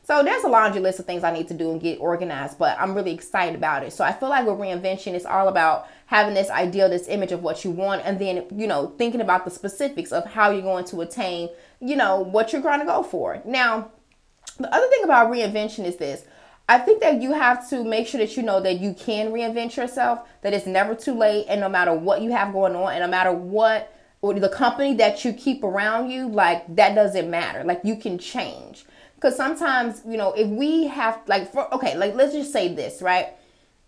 So 0.08 0.22
there's 0.22 0.43
a 0.43 0.49
laundry 0.49 0.81
list 0.81 0.99
of 1.00 1.05
things 1.05 1.22
I 1.22 1.31
need 1.31 1.49
to 1.49 1.55
do 1.55 1.70
and 1.70 1.78
get 1.78 2.00
organized, 2.00 2.58
but 2.58 2.81
I'm 2.81 2.94
really 2.94 3.12
excited 3.12 3.55
about 3.55 3.82
it. 3.82 3.93
So 3.93 4.02
I 4.02 4.14
feel 4.14 4.31
like 4.31 4.46
with 4.46 4.56
reinvention, 4.56 5.12
it's 5.12 5.26
all 5.26 5.49
about 5.49 5.87
having 6.06 6.32
this 6.32 6.49
ideal, 6.49 6.88
this 6.88 7.08
image 7.08 7.31
of 7.31 7.43
what 7.43 7.62
you 7.62 7.70
want, 7.70 8.06
and 8.06 8.19
then, 8.19 8.46
you 8.50 8.66
know, 8.66 8.94
thinking 8.96 9.20
about 9.20 9.44
the 9.44 9.50
specifics 9.50 10.10
of 10.10 10.25
how 10.25 10.50
you're 10.50 10.62
going 10.62 10.87
to 10.87 11.02
attain, 11.02 11.50
you 11.81 11.94
know, 11.94 12.20
what 12.20 12.55
you're 12.55 12.62
going 12.62 12.81
to 12.81 12.87
go 12.87 13.02
for. 13.02 13.43
Now, 13.44 13.90
the 14.58 14.75
other 14.75 14.88
thing 14.88 15.05
about 15.05 15.31
reinvention 15.31 15.84
is 15.84 15.96
this. 15.96 16.24
I 16.70 16.79
think 16.79 17.03
that 17.03 17.20
you 17.20 17.34
have 17.34 17.69
to 17.69 17.84
make 17.84 18.06
sure 18.06 18.20
that 18.20 18.34
you 18.34 18.43
know 18.43 18.62
that 18.62 18.81
you 18.81 18.94
can 18.94 19.31
reinvent 19.31 19.77
yourself, 19.77 20.27
that 20.41 20.55
it's 20.55 20.67
never 20.67 20.94
too 20.94 21.12
late, 21.12 21.44
and 21.50 21.60
no 21.60 21.69
matter 21.69 21.93
what 21.93 22.22
you 22.22 22.31
have 22.31 22.55
going 22.55 22.74
on, 22.74 22.94
and 22.94 23.03
no 23.03 23.08
matter 23.08 23.32
what 23.32 23.93
or 24.22 24.32
the 24.32 24.48
company 24.48 24.94
that 24.94 25.22
you 25.27 25.34
keep 25.34 25.62
around 25.62 26.08
you, 26.10 26.31
like 26.31 26.77
that 26.77 26.94
doesn't 26.94 27.31
matter. 27.31 27.62
Like 27.62 27.82
you 27.84 27.94
can 27.94 28.17
change. 28.17 28.86
Because 29.19 29.37
sometimes, 29.37 30.03
you 30.06 30.17
know, 30.17 30.32
if 30.32 30.46
we 30.46 30.87
have, 30.87 31.20
like, 31.27 31.51
for, 31.51 31.75
okay, 31.75 31.96
like, 31.96 32.15
let's 32.15 32.32
just 32.32 32.53
say 32.53 32.72
this, 32.72 33.03
right? 33.03 33.31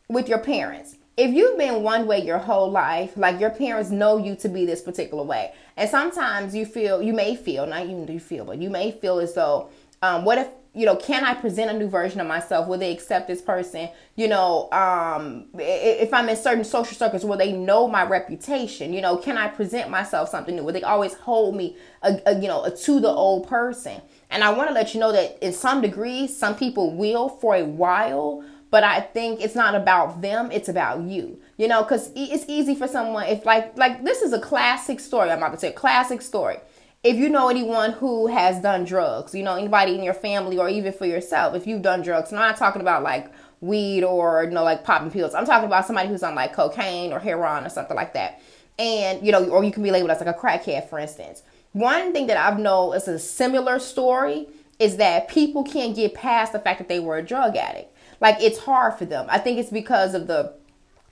With 0.08 0.28
your 0.28 0.40
parents. 0.40 0.96
If 1.16 1.32
you've 1.32 1.56
been 1.56 1.84
one 1.84 2.08
way 2.08 2.25
your 2.25 2.38
whole 2.38 2.68
life, 2.68 3.16
like 3.16 3.38
your 3.38 3.50
parents 3.50 3.90
know 3.90 4.16
you 4.16 4.34
to 4.37 4.49
be 4.49 4.66
this 4.66 4.80
particular 4.80 5.22
way. 5.22 5.52
And 5.76 5.88
sometimes 5.88 6.52
you 6.52 6.66
feel, 6.66 7.00
you 7.00 7.12
may 7.12 7.37
feel, 7.37 7.64
not 7.64 7.84
even 7.84 8.06
do 8.06 8.12
you 8.12 8.18
feel, 8.20 8.44
but 8.44 8.58
you 8.58 8.70
may 8.70 8.90
feel 8.90 9.20
as 9.20 9.34
though, 9.34 9.68
um, 10.02 10.25
what 10.25 10.38
if 10.38 10.49
you 10.72 10.86
know, 10.86 10.94
can 10.94 11.24
I 11.24 11.34
present 11.34 11.70
a 11.70 11.76
new 11.76 11.88
version 11.88 12.20
of 12.20 12.28
myself? 12.28 12.68
Will 12.68 12.78
they 12.78 12.92
accept 12.92 13.26
this 13.26 13.42
person? 13.42 13.88
You 14.14 14.28
know, 14.28 14.70
um, 14.70 15.46
if 15.58 16.14
I'm 16.14 16.28
in 16.28 16.36
certain 16.36 16.62
social 16.62 16.96
circles, 16.96 17.24
will 17.24 17.36
they 17.36 17.52
know 17.52 17.88
my 17.88 18.04
reputation? 18.04 18.92
You 18.92 19.00
know, 19.00 19.16
can 19.16 19.36
I 19.36 19.48
present 19.48 19.90
myself 19.90 20.28
something 20.28 20.54
new? 20.54 20.62
Will 20.62 20.72
they 20.72 20.82
always 20.82 21.14
hold 21.14 21.56
me, 21.56 21.76
a, 22.02 22.20
a, 22.24 22.40
you 22.40 22.46
know, 22.46 22.62
a, 22.62 22.70
to 22.76 23.00
the 23.00 23.08
old 23.08 23.48
person? 23.48 24.00
And 24.30 24.44
I 24.44 24.52
want 24.52 24.68
to 24.68 24.74
let 24.74 24.94
you 24.94 25.00
know 25.00 25.10
that 25.10 25.38
in 25.44 25.52
some 25.52 25.80
degree, 25.80 26.28
some 26.28 26.54
people 26.54 26.94
will 26.94 27.28
for 27.28 27.56
a 27.56 27.64
while, 27.64 28.44
but 28.70 28.84
I 28.84 29.00
think 29.00 29.40
it's 29.40 29.56
not 29.56 29.74
about 29.74 30.22
them, 30.22 30.52
it's 30.52 30.68
about 30.68 31.00
you. 31.00 31.40
You 31.56 31.66
know, 31.66 31.82
because 31.82 32.12
it's 32.14 32.44
easy 32.46 32.76
for 32.76 32.86
someone, 32.86 33.26
if 33.26 33.44
like, 33.44 33.76
like 33.76 34.04
this 34.04 34.22
is 34.22 34.32
a 34.32 34.40
classic 34.40 35.00
story, 35.00 35.30
I'm 35.30 35.38
about 35.38 35.54
to 35.54 35.58
say, 35.58 35.72
classic 35.72 36.22
story. 36.22 36.58
If 37.02 37.16
you 37.16 37.30
know 37.30 37.49
anyone 37.49 37.92
who 37.92 38.26
has 38.26 38.61
done 38.61 38.85
drugs, 38.85 39.35
you 39.35 39.42
know, 39.42 39.54
anybody 39.54 39.95
in 39.95 40.02
your 40.02 40.14
family 40.14 40.59
or 40.59 40.69
even 40.69 40.92
for 40.92 41.07
yourself, 41.07 41.54
if 41.54 41.66
you've 41.66 41.83
done 41.83 42.02
drugs, 42.02 42.30
I'm 42.33 42.38
not 42.38 42.59
talking 42.59 42.83
about 42.83 43.02
like 43.02 43.33
weed 43.61 44.04
or, 44.04 44.45
you 44.45 44.50
know, 44.50 44.64
like 44.64 44.85
popping 44.85 45.11
pills. 45.11 45.35
I'm 45.35 45.47
talking 45.47 45.66
about 45.66 45.87
somebody 45.87 46.09
who's 46.09 46.23
on 46.23 46.35
like 46.35 46.52
cocaine 46.52 47.12
or 47.12 47.19
heroin 47.19 47.64
or 47.64 47.71
something 47.71 47.97
like 47.97 48.12
that. 48.14 48.42
And, 48.78 49.25
you 49.25 49.33
know, 49.33 49.49
or 49.49 49.64
you 49.64 49.73
can 49.73 49.83
be 49.83 49.90
labeled 49.90 50.11
as 50.11 50.21
like 50.21 50.35
a 50.35 50.38
crackhead, 50.38 50.88
for 50.88 50.99
instance 50.99 51.42
one 51.73 52.12
thing 52.12 52.26
that 52.26 52.37
I've 52.37 52.59
known 52.59 52.97
is 52.97 53.07
a 53.09 53.19
similar 53.19 53.78
story 53.78 54.49
is 54.78 54.97
that 54.97 55.28
people 55.28 55.62
can't 55.62 55.95
get 55.95 56.14
past 56.14 56.52
the 56.52 56.59
fact 56.59 56.78
that 56.78 56.88
they 56.88 57.00
were 57.00 57.19
a 57.19 57.23
drug 57.23 57.57
addict. 57.57 57.95
Like 58.21 58.37
it's 58.40 58.59
hard 58.59 58.95
for 58.99 59.04
them. 59.04 59.26
I 59.28 59.38
think 59.38 59.59
it's 59.59 59.71
because 59.71 60.14
of 60.14 60.26
the 60.26 60.54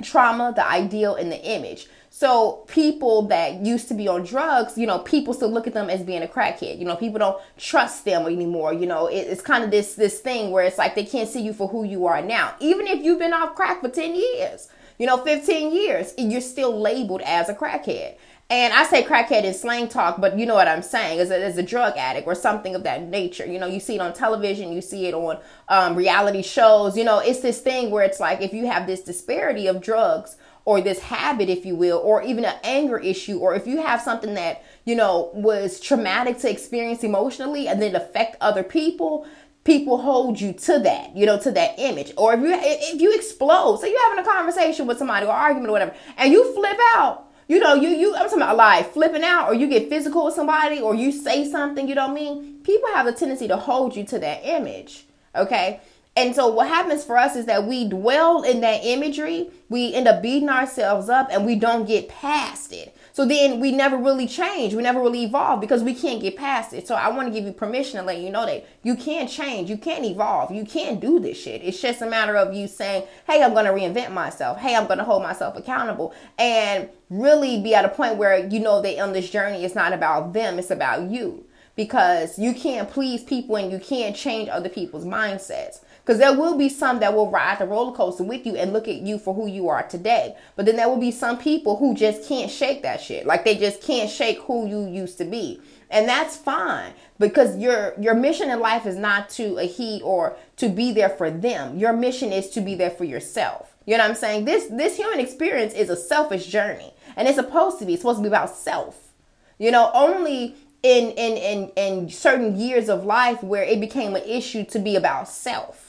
trauma, 0.02 0.52
the 0.54 0.66
ideal, 0.66 1.14
and 1.14 1.30
the 1.30 1.42
image. 1.42 1.88
So 2.10 2.64
people 2.68 3.22
that 3.28 3.64
used 3.64 3.88
to 3.88 3.94
be 3.94 4.08
on 4.08 4.24
drugs, 4.24 4.76
you 4.76 4.86
know, 4.86 4.98
people 4.98 5.34
still 5.34 5.50
look 5.50 5.66
at 5.66 5.74
them 5.74 5.90
as 5.90 6.02
being 6.02 6.22
a 6.22 6.26
crackhead. 6.26 6.78
You 6.78 6.84
know, 6.84 6.96
people 6.96 7.18
don't 7.18 7.40
trust 7.56 8.04
them 8.04 8.26
anymore. 8.26 8.72
You 8.72 8.86
know, 8.86 9.06
it, 9.06 9.20
it's 9.20 9.42
kind 9.42 9.62
of 9.62 9.70
this 9.70 9.94
this 9.94 10.20
thing 10.20 10.50
where 10.50 10.64
it's 10.64 10.78
like 10.78 10.94
they 10.94 11.04
can't 11.04 11.28
see 11.28 11.42
you 11.42 11.52
for 11.52 11.68
who 11.68 11.84
you 11.84 12.06
are 12.06 12.22
now, 12.22 12.54
even 12.60 12.86
if 12.86 13.04
you've 13.04 13.18
been 13.18 13.32
off 13.32 13.54
crack 13.54 13.80
for 13.80 13.88
ten 13.88 14.14
years. 14.14 14.68
You 14.98 15.06
know, 15.06 15.18
15 15.18 15.72
years, 15.72 16.12
and 16.18 16.32
you're 16.32 16.40
still 16.40 16.76
labeled 16.76 17.22
as 17.22 17.48
a 17.48 17.54
crackhead. 17.54 18.16
And 18.50 18.72
I 18.72 18.84
say 18.84 19.02
crackhead 19.02 19.44
in 19.44 19.52
slang 19.52 19.88
talk, 19.88 20.22
but 20.22 20.38
you 20.38 20.46
know 20.46 20.54
what 20.54 20.68
I'm 20.68 20.80
saying, 20.80 21.18
is 21.18 21.30
as 21.30 21.58
a 21.58 21.62
drug 21.62 21.98
addict 21.98 22.26
or 22.26 22.34
something 22.34 22.74
of 22.74 22.82
that 22.84 23.02
nature. 23.02 23.44
You 23.44 23.58
know, 23.58 23.66
you 23.66 23.78
see 23.78 23.96
it 23.96 24.00
on 24.00 24.14
television, 24.14 24.72
you 24.72 24.80
see 24.80 25.04
it 25.04 25.12
on 25.12 25.38
um, 25.68 25.94
reality 25.94 26.40
shows. 26.40 26.96
You 26.96 27.04
know, 27.04 27.18
it's 27.18 27.40
this 27.40 27.60
thing 27.60 27.90
where 27.90 28.04
it's 28.04 28.20
like 28.20 28.40
if 28.40 28.54
you 28.54 28.66
have 28.66 28.86
this 28.86 29.02
disparity 29.02 29.66
of 29.66 29.82
drugs 29.82 30.36
or 30.64 30.80
this 30.80 31.00
habit, 31.00 31.50
if 31.50 31.66
you 31.66 31.76
will, 31.76 31.98
or 31.98 32.22
even 32.22 32.46
an 32.46 32.56
anger 32.64 32.98
issue, 32.98 33.38
or 33.38 33.54
if 33.54 33.66
you 33.66 33.82
have 33.82 34.00
something 34.00 34.32
that, 34.32 34.64
you 34.86 34.94
know, 34.94 35.30
was 35.34 35.78
traumatic 35.78 36.38
to 36.38 36.50
experience 36.50 37.04
emotionally 37.04 37.68
and 37.68 37.82
then 37.82 37.94
affect 37.94 38.36
other 38.40 38.62
people, 38.62 39.26
people 39.64 39.98
hold 39.98 40.40
you 40.40 40.54
to 40.54 40.78
that, 40.78 41.14
you 41.14 41.26
know, 41.26 41.38
to 41.38 41.50
that 41.50 41.78
image. 41.78 42.12
Or 42.16 42.32
if 42.32 42.40
you 42.40 42.48
if 42.50 42.98
you 42.98 43.14
explode, 43.14 43.76
so 43.80 43.86
you're 43.86 44.08
having 44.08 44.24
a 44.24 44.26
conversation 44.26 44.86
with 44.86 44.96
somebody 44.96 45.26
or 45.26 45.32
argument 45.32 45.68
or 45.68 45.72
whatever, 45.72 45.94
and 46.16 46.32
you 46.32 46.54
flip 46.54 46.78
out 46.96 47.27
you 47.48 47.58
know, 47.58 47.74
you 47.74 47.88
you 47.88 48.14
I'm 48.14 48.24
talking 48.24 48.42
about 48.42 48.56
like 48.56 48.92
flipping 48.92 49.24
out, 49.24 49.48
or 49.48 49.54
you 49.54 49.66
get 49.66 49.88
physical 49.88 50.26
with 50.26 50.34
somebody, 50.34 50.80
or 50.80 50.94
you 50.94 51.10
say 51.10 51.50
something 51.50 51.88
you 51.88 51.94
don't 51.94 52.14
mean. 52.14 52.60
People 52.62 52.88
have 52.94 53.06
a 53.06 53.12
tendency 53.12 53.48
to 53.48 53.56
hold 53.56 53.96
you 53.96 54.04
to 54.04 54.18
that 54.18 54.42
image. 54.44 55.06
Okay. 55.34 55.80
And 56.14 56.34
so 56.34 56.48
what 56.48 56.66
happens 56.66 57.04
for 57.04 57.16
us 57.16 57.36
is 57.36 57.46
that 57.46 57.64
we 57.64 57.88
dwell 57.88 58.42
in 58.42 58.60
that 58.62 58.84
imagery, 58.84 59.50
we 59.68 59.94
end 59.94 60.08
up 60.08 60.20
beating 60.20 60.48
ourselves 60.48 61.08
up 61.08 61.28
and 61.30 61.46
we 61.46 61.54
don't 61.54 61.86
get 61.86 62.08
past 62.08 62.72
it. 62.72 62.94
So 63.18 63.24
then 63.24 63.58
we 63.58 63.72
never 63.72 63.96
really 63.96 64.28
change. 64.28 64.74
We 64.74 64.82
never 64.84 65.00
really 65.00 65.24
evolve 65.24 65.60
because 65.60 65.82
we 65.82 65.92
can't 65.92 66.22
get 66.22 66.36
past 66.36 66.72
it. 66.72 66.86
So 66.86 66.94
I 66.94 67.08
want 67.08 67.26
to 67.26 67.34
give 67.34 67.44
you 67.44 67.52
permission 67.52 67.98
to 67.98 68.06
let 68.06 68.18
you 68.18 68.30
know 68.30 68.46
that 68.46 68.64
you 68.84 68.94
can't 68.94 69.28
change. 69.28 69.68
You 69.68 69.76
can't 69.76 70.04
evolve. 70.04 70.52
You 70.52 70.64
can't 70.64 71.00
do 71.00 71.18
this 71.18 71.36
shit. 71.36 71.60
It's 71.64 71.82
just 71.82 72.00
a 72.00 72.06
matter 72.06 72.36
of 72.36 72.54
you 72.54 72.68
saying, 72.68 73.08
hey, 73.26 73.42
I'm 73.42 73.54
going 73.54 73.64
to 73.64 73.72
reinvent 73.72 74.12
myself. 74.12 74.58
Hey, 74.58 74.76
I'm 74.76 74.86
going 74.86 75.00
to 75.00 75.04
hold 75.04 75.24
myself 75.24 75.56
accountable 75.56 76.14
and 76.38 76.90
really 77.10 77.60
be 77.60 77.74
at 77.74 77.84
a 77.84 77.88
point 77.88 78.18
where 78.18 78.46
you 78.46 78.60
know 78.60 78.80
that 78.82 79.00
on 79.00 79.12
this 79.12 79.28
journey, 79.28 79.64
it's 79.64 79.74
not 79.74 79.92
about 79.92 80.32
them, 80.32 80.60
it's 80.60 80.70
about 80.70 81.10
you 81.10 81.44
because 81.74 82.38
you 82.38 82.54
can't 82.54 82.88
please 82.88 83.24
people 83.24 83.56
and 83.56 83.72
you 83.72 83.80
can't 83.80 84.14
change 84.14 84.48
other 84.48 84.68
people's 84.68 85.04
mindsets. 85.04 85.80
Because 86.08 86.20
there 86.20 86.32
will 86.32 86.56
be 86.56 86.70
some 86.70 87.00
that 87.00 87.12
will 87.12 87.30
ride 87.30 87.58
the 87.58 87.66
roller 87.66 87.94
coaster 87.94 88.22
with 88.22 88.46
you 88.46 88.56
and 88.56 88.72
look 88.72 88.88
at 88.88 89.02
you 89.02 89.18
for 89.18 89.34
who 89.34 89.46
you 89.46 89.68
are 89.68 89.82
today. 89.82 90.34
But 90.56 90.64
then 90.64 90.76
there 90.76 90.88
will 90.88 90.96
be 90.96 91.10
some 91.10 91.36
people 91.36 91.76
who 91.76 91.94
just 91.94 92.26
can't 92.26 92.50
shake 92.50 92.82
that 92.82 93.02
shit. 93.02 93.26
Like 93.26 93.44
they 93.44 93.54
just 93.54 93.82
can't 93.82 94.08
shake 94.08 94.38
who 94.38 94.66
you 94.66 94.86
used 94.86 95.18
to 95.18 95.26
be. 95.26 95.60
And 95.90 96.08
that's 96.08 96.34
fine 96.34 96.94
because 97.18 97.58
your 97.58 97.92
your 98.00 98.14
mission 98.14 98.48
in 98.48 98.58
life 98.58 98.86
is 98.86 98.96
not 98.96 99.28
to 99.30 99.58
a 99.58 99.66
he 99.66 100.00
or 100.02 100.34
to 100.56 100.70
be 100.70 100.92
there 100.92 101.10
for 101.10 101.30
them. 101.30 101.76
Your 101.76 101.92
mission 101.92 102.32
is 102.32 102.48
to 102.52 102.62
be 102.62 102.74
there 102.74 102.88
for 102.88 103.04
yourself. 103.04 103.76
You 103.84 103.98
know 103.98 104.04
what 104.04 104.12
I'm 104.12 104.16
saying? 104.16 104.46
This 104.46 104.64
this 104.68 104.96
human 104.96 105.20
experience 105.20 105.74
is 105.74 105.90
a 105.90 105.96
selfish 105.96 106.46
journey. 106.46 106.94
And 107.16 107.28
it's 107.28 107.36
supposed 107.36 107.80
to 107.80 107.84
be. 107.84 107.92
It's 107.92 108.00
supposed 108.00 108.20
to 108.20 108.22
be 108.22 108.28
about 108.28 108.56
self. 108.56 109.12
You 109.58 109.70
know, 109.70 109.90
only 109.92 110.56
in 110.82 111.10
in 111.10 111.36
in 111.36 111.68
in 111.76 112.08
certain 112.08 112.58
years 112.58 112.88
of 112.88 113.04
life 113.04 113.42
where 113.42 113.62
it 113.62 113.78
became 113.78 114.16
an 114.16 114.24
issue 114.24 114.64
to 114.64 114.78
be 114.78 114.96
about 114.96 115.28
self 115.28 115.87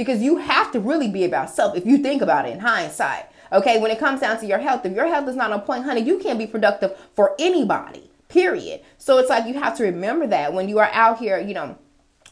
because 0.00 0.22
you 0.22 0.38
have 0.38 0.72
to 0.72 0.80
really 0.80 1.08
be 1.08 1.26
about 1.26 1.50
self 1.50 1.76
if 1.76 1.84
you 1.84 1.98
think 1.98 2.22
about 2.22 2.48
it 2.48 2.54
in 2.54 2.58
hindsight. 2.58 3.26
Okay, 3.52 3.78
when 3.78 3.90
it 3.90 3.98
comes 3.98 4.22
down 4.22 4.40
to 4.40 4.46
your 4.46 4.58
health, 4.58 4.86
if 4.86 4.94
your 4.94 5.06
health 5.06 5.28
is 5.28 5.36
not 5.36 5.52
on 5.52 5.60
point, 5.60 5.84
honey, 5.84 6.00
you 6.00 6.18
can't 6.18 6.38
be 6.38 6.46
productive 6.46 6.96
for 7.14 7.36
anybody, 7.38 8.10
period. 8.28 8.80
So 8.96 9.18
it's 9.18 9.28
like 9.28 9.46
you 9.46 9.60
have 9.60 9.76
to 9.76 9.82
remember 9.82 10.26
that 10.28 10.54
when 10.54 10.70
you 10.70 10.78
are 10.78 10.88
out 10.94 11.18
here, 11.18 11.38
you 11.38 11.52
know, 11.52 11.76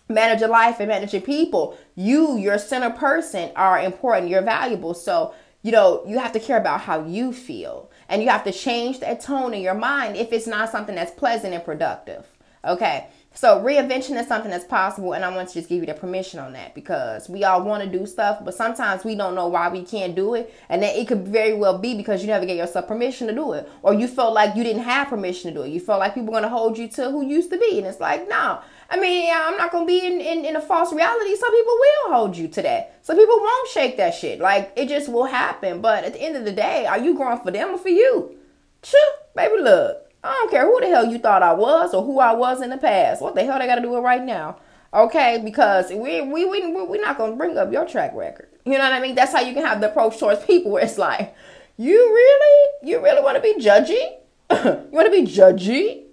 managing 0.08 0.48
life 0.48 0.80
and 0.80 0.88
managing 0.88 1.20
people, 1.20 1.76
you, 1.94 2.38
your 2.38 2.56
center 2.56 2.88
person, 2.88 3.52
are 3.54 3.78
important, 3.78 4.30
you're 4.30 4.40
valuable. 4.40 4.94
So, 4.94 5.34
you 5.60 5.70
know, 5.70 6.02
you 6.06 6.18
have 6.18 6.32
to 6.32 6.40
care 6.40 6.56
about 6.56 6.80
how 6.80 7.04
you 7.04 7.34
feel. 7.34 7.90
And 8.08 8.22
you 8.22 8.30
have 8.30 8.44
to 8.44 8.52
change 8.52 9.00
that 9.00 9.20
tone 9.20 9.52
in 9.52 9.60
your 9.60 9.74
mind 9.74 10.16
if 10.16 10.32
it's 10.32 10.46
not 10.46 10.70
something 10.70 10.94
that's 10.94 11.10
pleasant 11.10 11.52
and 11.52 11.62
productive. 11.62 12.26
Okay. 12.64 13.08
So 13.40 13.62
reinvention 13.62 14.20
is 14.20 14.26
something 14.26 14.50
that's 14.50 14.64
possible, 14.64 15.12
and 15.12 15.24
I 15.24 15.32
want 15.32 15.46
to 15.50 15.54
just 15.54 15.68
give 15.68 15.78
you 15.78 15.86
the 15.86 15.94
permission 15.94 16.40
on 16.40 16.54
that 16.54 16.74
because 16.74 17.28
we 17.28 17.44
all 17.44 17.62
want 17.62 17.84
to 17.84 17.88
do 17.88 18.04
stuff, 18.04 18.40
but 18.44 18.52
sometimes 18.52 19.04
we 19.04 19.14
don't 19.14 19.36
know 19.36 19.46
why 19.46 19.68
we 19.68 19.84
can't 19.84 20.16
do 20.16 20.34
it, 20.34 20.52
and 20.68 20.82
then 20.82 20.96
it 20.96 21.06
could 21.06 21.28
very 21.28 21.54
well 21.54 21.78
be 21.78 21.94
because 21.94 22.20
you 22.20 22.26
never 22.26 22.44
gave 22.44 22.56
yourself 22.56 22.88
permission 22.88 23.28
to 23.28 23.32
do 23.32 23.52
it, 23.52 23.70
or 23.82 23.94
you 23.94 24.08
felt 24.08 24.34
like 24.34 24.56
you 24.56 24.64
didn't 24.64 24.82
have 24.82 25.06
permission 25.06 25.54
to 25.54 25.60
do 25.60 25.62
it. 25.64 25.68
You 25.68 25.78
felt 25.78 26.00
like 26.00 26.14
people 26.14 26.32
were 26.32 26.40
gonna 26.40 26.48
hold 26.48 26.76
you 26.76 26.88
to 26.88 27.12
who 27.12 27.22
you 27.22 27.36
used 27.36 27.50
to 27.50 27.58
be, 27.58 27.78
and 27.78 27.86
it's 27.86 28.00
like 28.00 28.28
no. 28.28 28.58
I 28.90 28.98
mean, 28.98 29.32
I'm 29.32 29.56
not 29.56 29.70
gonna 29.70 29.86
be 29.86 30.04
in, 30.04 30.20
in, 30.20 30.44
in 30.44 30.56
a 30.56 30.60
false 30.60 30.92
reality. 30.92 31.36
Some 31.36 31.52
people 31.52 31.74
will 31.74 32.14
hold 32.16 32.36
you 32.36 32.48
to 32.48 32.62
that. 32.62 32.98
Some 33.02 33.16
people 33.16 33.36
won't 33.36 33.68
shake 33.68 33.98
that 33.98 34.16
shit. 34.16 34.40
Like 34.40 34.72
it 34.74 34.88
just 34.88 35.08
will 35.08 35.26
happen. 35.26 35.80
But 35.80 36.02
at 36.02 36.14
the 36.14 36.22
end 36.22 36.36
of 36.36 36.44
the 36.44 36.50
day, 36.50 36.86
are 36.86 36.98
you 36.98 37.14
growing 37.14 37.38
for 37.38 37.52
them 37.52 37.68
or 37.68 37.78
for 37.78 37.88
you? 37.88 38.36
Sure, 38.82 39.12
baby, 39.36 39.62
look. 39.62 40.07
I 40.22 40.32
don't 40.32 40.50
care 40.50 40.66
who 40.66 40.80
the 40.80 40.88
hell 40.88 41.06
you 41.06 41.18
thought 41.18 41.42
I 41.42 41.52
was 41.52 41.94
or 41.94 42.04
who 42.04 42.18
I 42.18 42.34
was 42.34 42.60
in 42.60 42.70
the 42.70 42.76
past. 42.76 43.22
What 43.22 43.34
the 43.34 43.44
hell 43.44 43.58
they 43.58 43.66
got 43.66 43.76
to 43.76 43.82
do 43.82 43.96
it 43.96 44.00
right 44.00 44.22
now? 44.22 44.56
Okay, 44.92 45.40
because 45.44 45.90
we 45.90 46.22
we 46.22 46.46
we 46.46 46.66
we're 46.66 47.00
not 47.00 47.18
gonna 47.18 47.36
bring 47.36 47.58
up 47.58 47.70
your 47.70 47.86
track 47.86 48.14
record. 48.14 48.48
You 48.64 48.72
know 48.72 48.84
what 48.84 48.92
I 48.94 49.00
mean? 49.00 49.14
That's 49.14 49.32
how 49.32 49.40
you 49.40 49.52
can 49.52 49.64
have 49.64 49.80
the 49.80 49.90
approach 49.90 50.18
towards 50.18 50.44
people 50.44 50.72
where 50.72 50.84
it's 50.84 50.98
like, 50.98 51.34
you 51.76 51.94
really, 51.94 52.90
you 52.90 53.02
really 53.02 53.22
want 53.22 53.36
to 53.36 53.42
be 53.42 53.56
judgy? 53.62 54.18
you 54.50 54.88
want 54.90 55.06
to 55.06 55.10
be 55.10 55.30
judgy? 55.30 56.04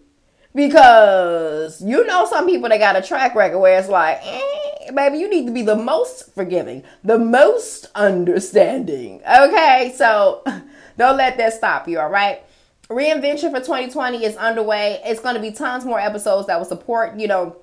Because 0.53 1.81
you 1.81 2.05
know 2.05 2.25
some 2.25 2.45
people 2.45 2.69
that 2.69 2.77
got 2.77 2.95
a 2.95 3.01
track 3.01 3.33
record 3.33 3.59
where 3.59 3.79
it's 3.79 3.89
like, 3.89 4.19
eh, 4.23 4.91
baby, 4.93 5.17
you 5.17 5.29
need 5.29 5.45
to 5.47 5.53
be 5.53 5.61
the 5.61 5.75
most 5.75 6.33
forgiving, 6.33 6.83
the 7.03 7.17
most 7.17 7.87
understanding. 7.95 9.21
Okay, 9.21 9.93
so 9.95 10.43
don't 10.97 11.17
let 11.17 11.37
that 11.37 11.53
stop 11.53 11.87
you. 11.87 11.99
All 11.99 12.09
right 12.09 12.44
reinvention 12.89 13.51
for 13.51 13.59
2020 13.59 14.23
is 14.23 14.35
underway. 14.37 15.01
It's 15.03 15.19
going 15.19 15.35
to 15.35 15.41
be 15.41 15.51
tons 15.51 15.85
more 15.85 15.99
episodes 15.99 16.47
that 16.47 16.57
will 16.57 16.65
support, 16.65 17.19
you 17.19 17.27
know, 17.27 17.57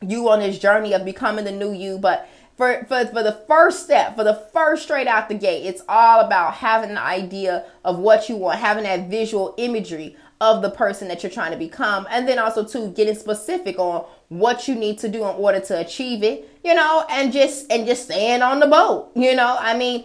you 0.00 0.28
on 0.28 0.40
this 0.40 0.58
journey 0.58 0.92
of 0.92 1.04
becoming 1.04 1.44
the 1.44 1.52
new 1.52 1.72
you. 1.72 1.98
But 1.98 2.28
for, 2.56 2.84
for, 2.84 3.06
for 3.06 3.22
the 3.22 3.40
first 3.46 3.84
step, 3.84 4.16
for 4.16 4.24
the 4.24 4.34
first 4.52 4.84
straight 4.84 5.06
out 5.06 5.28
the 5.28 5.34
gate, 5.34 5.66
it's 5.66 5.82
all 5.88 6.20
about 6.20 6.54
having 6.54 6.90
an 6.90 6.98
idea 6.98 7.64
of 7.84 7.98
what 7.98 8.28
you 8.28 8.36
want, 8.36 8.58
having 8.58 8.84
that 8.84 9.08
visual 9.08 9.54
imagery 9.56 10.16
of 10.40 10.62
the 10.62 10.70
person 10.70 11.08
that 11.08 11.22
you're 11.22 11.32
trying 11.32 11.52
to 11.52 11.58
become. 11.58 12.06
And 12.10 12.26
then 12.26 12.38
also 12.38 12.64
to 12.64 12.88
getting 12.88 13.14
specific 13.14 13.78
on 13.78 14.06
what 14.28 14.68
you 14.68 14.74
need 14.74 14.98
to 15.00 15.08
do 15.08 15.18
in 15.18 15.36
order 15.36 15.60
to 15.60 15.80
achieve 15.80 16.22
it, 16.22 16.48
you 16.64 16.74
know, 16.74 17.04
and 17.10 17.32
just, 17.32 17.70
and 17.70 17.86
just 17.86 18.04
staying 18.04 18.40
on 18.42 18.60
the 18.60 18.66
boat, 18.66 19.10
you 19.14 19.34
know, 19.34 19.56
I 19.58 19.76
mean, 19.76 20.04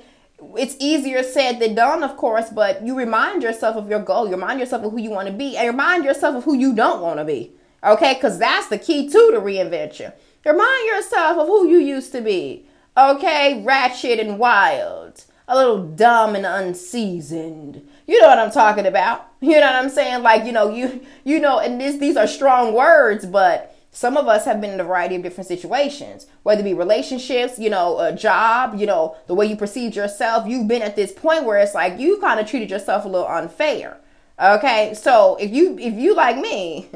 it's 0.58 0.75
easier 0.80 1.24
said 1.24 1.60
than 1.60 1.75
done, 1.75 2.04
of 2.04 2.18
course, 2.18 2.50
but 2.50 2.86
you 2.86 2.96
remind 2.96 3.44
yourself 3.44 3.75
of 3.75 3.89
your 3.89 4.01
goal. 4.01 4.25
You 4.25 4.34
remind 4.36 4.60
yourself 4.60 4.84
of 4.84 4.92
who 4.92 5.00
you 5.00 5.12
want 5.12 5.27
to 5.27 5.34
be 5.34 5.58
and 5.58 5.68
remind 5.68 6.04
yourself 6.04 6.36
of 6.36 6.44
who 6.44 6.56
you 6.56 6.74
don't 6.74 7.01
want 7.01 7.20
to 7.20 7.25
be. 7.25 7.54
Okay, 7.84 8.15
because 8.15 8.39
that's 8.39 8.68
the 8.68 8.77
key 8.77 9.08
to 9.08 9.32
the 9.34 9.39
reinvention. 9.39 10.13
Remind 10.46 10.88
yourself 10.88 11.38
of 11.38 11.48
who 11.48 11.68
you 11.68 11.77
used 11.77 12.12
to 12.13 12.22
be. 12.22 12.68
Okay, 12.98 13.62
ratchet 13.63 14.20
and 14.20 14.39
wild, 14.39 15.25
a 15.48 15.56
little 15.56 15.86
dumb 15.86 16.36
and 16.36 16.46
unseasoned. 16.46 17.88
You 18.08 18.22
know 18.22 18.27
what 18.27 18.39
I'm 18.39 18.51
talking 18.51 18.86
about. 18.86 19.27
You 19.42 19.60
know 19.60 19.68
what 19.68 19.75
I'm 19.75 19.89
saying? 19.89 20.24
Like, 20.24 20.46
you 20.46 20.51
know, 20.51 20.74
you 20.74 21.06
you 21.24 21.39
know, 21.39 21.60
and 21.60 21.80
this 21.80 21.98
these 21.98 22.18
are 22.18 22.25
strong 22.25 22.74
words, 22.74 23.25
but 23.25 23.75
some 23.95 24.17
of 24.17 24.27
us 24.27 24.43
have 24.43 24.59
been 24.59 24.71
in 24.71 24.79
a 24.81 24.83
variety 24.83 25.15
of 25.15 25.23
different 25.23 25.47
situations, 25.47 26.27
whether 26.43 26.59
it 26.59 26.65
be 26.65 26.73
relationships, 26.73 27.57
you 27.57 27.69
know, 27.69 27.97
a 28.01 28.11
job, 28.11 28.77
you 28.77 28.85
know, 28.85 29.15
the 29.27 29.33
way 29.33 29.45
you 29.45 29.55
perceive 29.55 29.95
yourself. 29.95 30.45
You've 30.45 30.67
been 30.67 30.81
at 30.81 30.97
this 30.97 31.13
point 31.13 31.45
where 31.45 31.59
it's 31.59 31.73
like 31.73 31.97
you 31.97 32.19
kind 32.19 32.37
of 32.37 32.45
treated 32.45 32.69
yourself 32.69 33.05
a 33.05 33.07
little 33.07 33.25
unfair. 33.25 33.97
Okay, 34.37 34.93
so 34.95 35.37
if 35.37 35.49
you 35.53 35.79
if 35.79 35.93
you 35.93 36.13
like 36.13 36.37
me, 36.37 36.89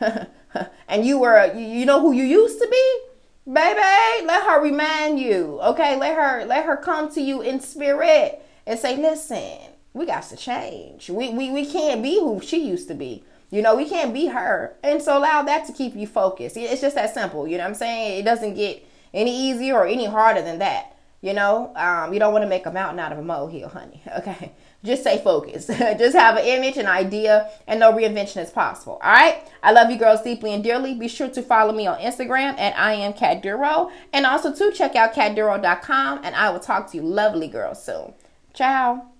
and 0.88 1.06
you 1.06 1.20
were 1.20 1.54
you 1.54 1.86
know 1.86 2.00
who 2.00 2.10
you 2.10 2.24
used 2.24 2.58
to 2.58 2.66
be, 2.68 2.98
baby, 3.46 4.26
let 4.26 4.42
her 4.42 4.60
remind 4.60 5.20
you. 5.20 5.60
Okay, 5.62 5.96
let 5.96 6.16
her 6.16 6.44
let 6.46 6.64
her 6.64 6.76
come 6.76 7.12
to 7.12 7.20
you 7.20 7.42
in 7.42 7.60
spirit 7.60 8.44
and 8.66 8.76
say, 8.76 8.96
listen, 8.96 9.70
we 9.92 10.04
got 10.04 10.24
to 10.24 10.36
change. 10.36 11.10
We 11.10 11.30
we 11.30 11.52
we 11.52 11.64
can't 11.64 12.02
be 12.02 12.18
who 12.18 12.40
she 12.42 12.66
used 12.66 12.88
to 12.88 12.94
be. 12.94 13.22
You 13.50 13.62
know, 13.62 13.76
we 13.76 13.88
can't 13.88 14.14
be 14.14 14.26
her. 14.26 14.76
And 14.82 15.02
so 15.02 15.18
allow 15.18 15.42
that 15.42 15.66
to 15.66 15.72
keep 15.72 15.96
you 15.96 16.06
focused. 16.06 16.56
It's 16.56 16.80
just 16.80 16.94
that 16.94 17.12
simple. 17.12 17.46
You 17.46 17.58
know 17.58 17.64
what 17.64 17.70
I'm 17.70 17.74
saying? 17.74 18.20
It 18.20 18.24
doesn't 18.24 18.54
get 18.54 18.86
any 19.12 19.50
easier 19.50 19.74
or 19.74 19.86
any 19.86 20.06
harder 20.06 20.42
than 20.42 20.60
that. 20.60 20.96
You 21.22 21.34
know, 21.34 21.72
um, 21.76 22.14
you 22.14 22.18
don't 22.18 22.32
want 22.32 22.44
to 22.44 22.48
make 22.48 22.64
a 22.64 22.70
mountain 22.70 22.98
out 22.98 23.12
of 23.12 23.18
a 23.18 23.22
molehill, 23.22 23.68
honey. 23.68 24.02
Okay. 24.18 24.52
Just 24.82 25.02
stay 25.02 25.18
focused. 25.22 25.68
just 25.68 26.16
have 26.16 26.38
an 26.38 26.44
image, 26.44 26.78
an 26.78 26.86
idea, 26.86 27.50
and 27.66 27.80
no 27.80 27.92
reinvention 27.92 28.42
is 28.42 28.48
possible. 28.48 28.98
All 29.02 29.12
right. 29.12 29.46
I 29.62 29.72
love 29.72 29.90
you 29.90 29.98
girls 29.98 30.22
deeply 30.22 30.54
and 30.54 30.64
dearly. 30.64 30.94
Be 30.94 31.06
sure 31.06 31.28
to 31.28 31.42
follow 31.42 31.74
me 31.74 31.86
on 31.86 31.98
Instagram 31.98 32.58
at 32.58 32.78
I 32.78 32.94
am 32.94 33.12
Cat 33.12 33.42
Duro. 33.42 33.90
And 34.14 34.24
also 34.24 34.54
to 34.54 34.72
check 34.72 34.96
out 34.96 35.12
catduro.com. 35.12 36.20
And 36.24 36.34
I 36.34 36.48
will 36.48 36.60
talk 36.60 36.90
to 36.92 36.96
you 36.96 37.02
lovely 37.02 37.48
girls 37.48 37.84
soon. 37.84 38.14
Ciao. 38.54 39.10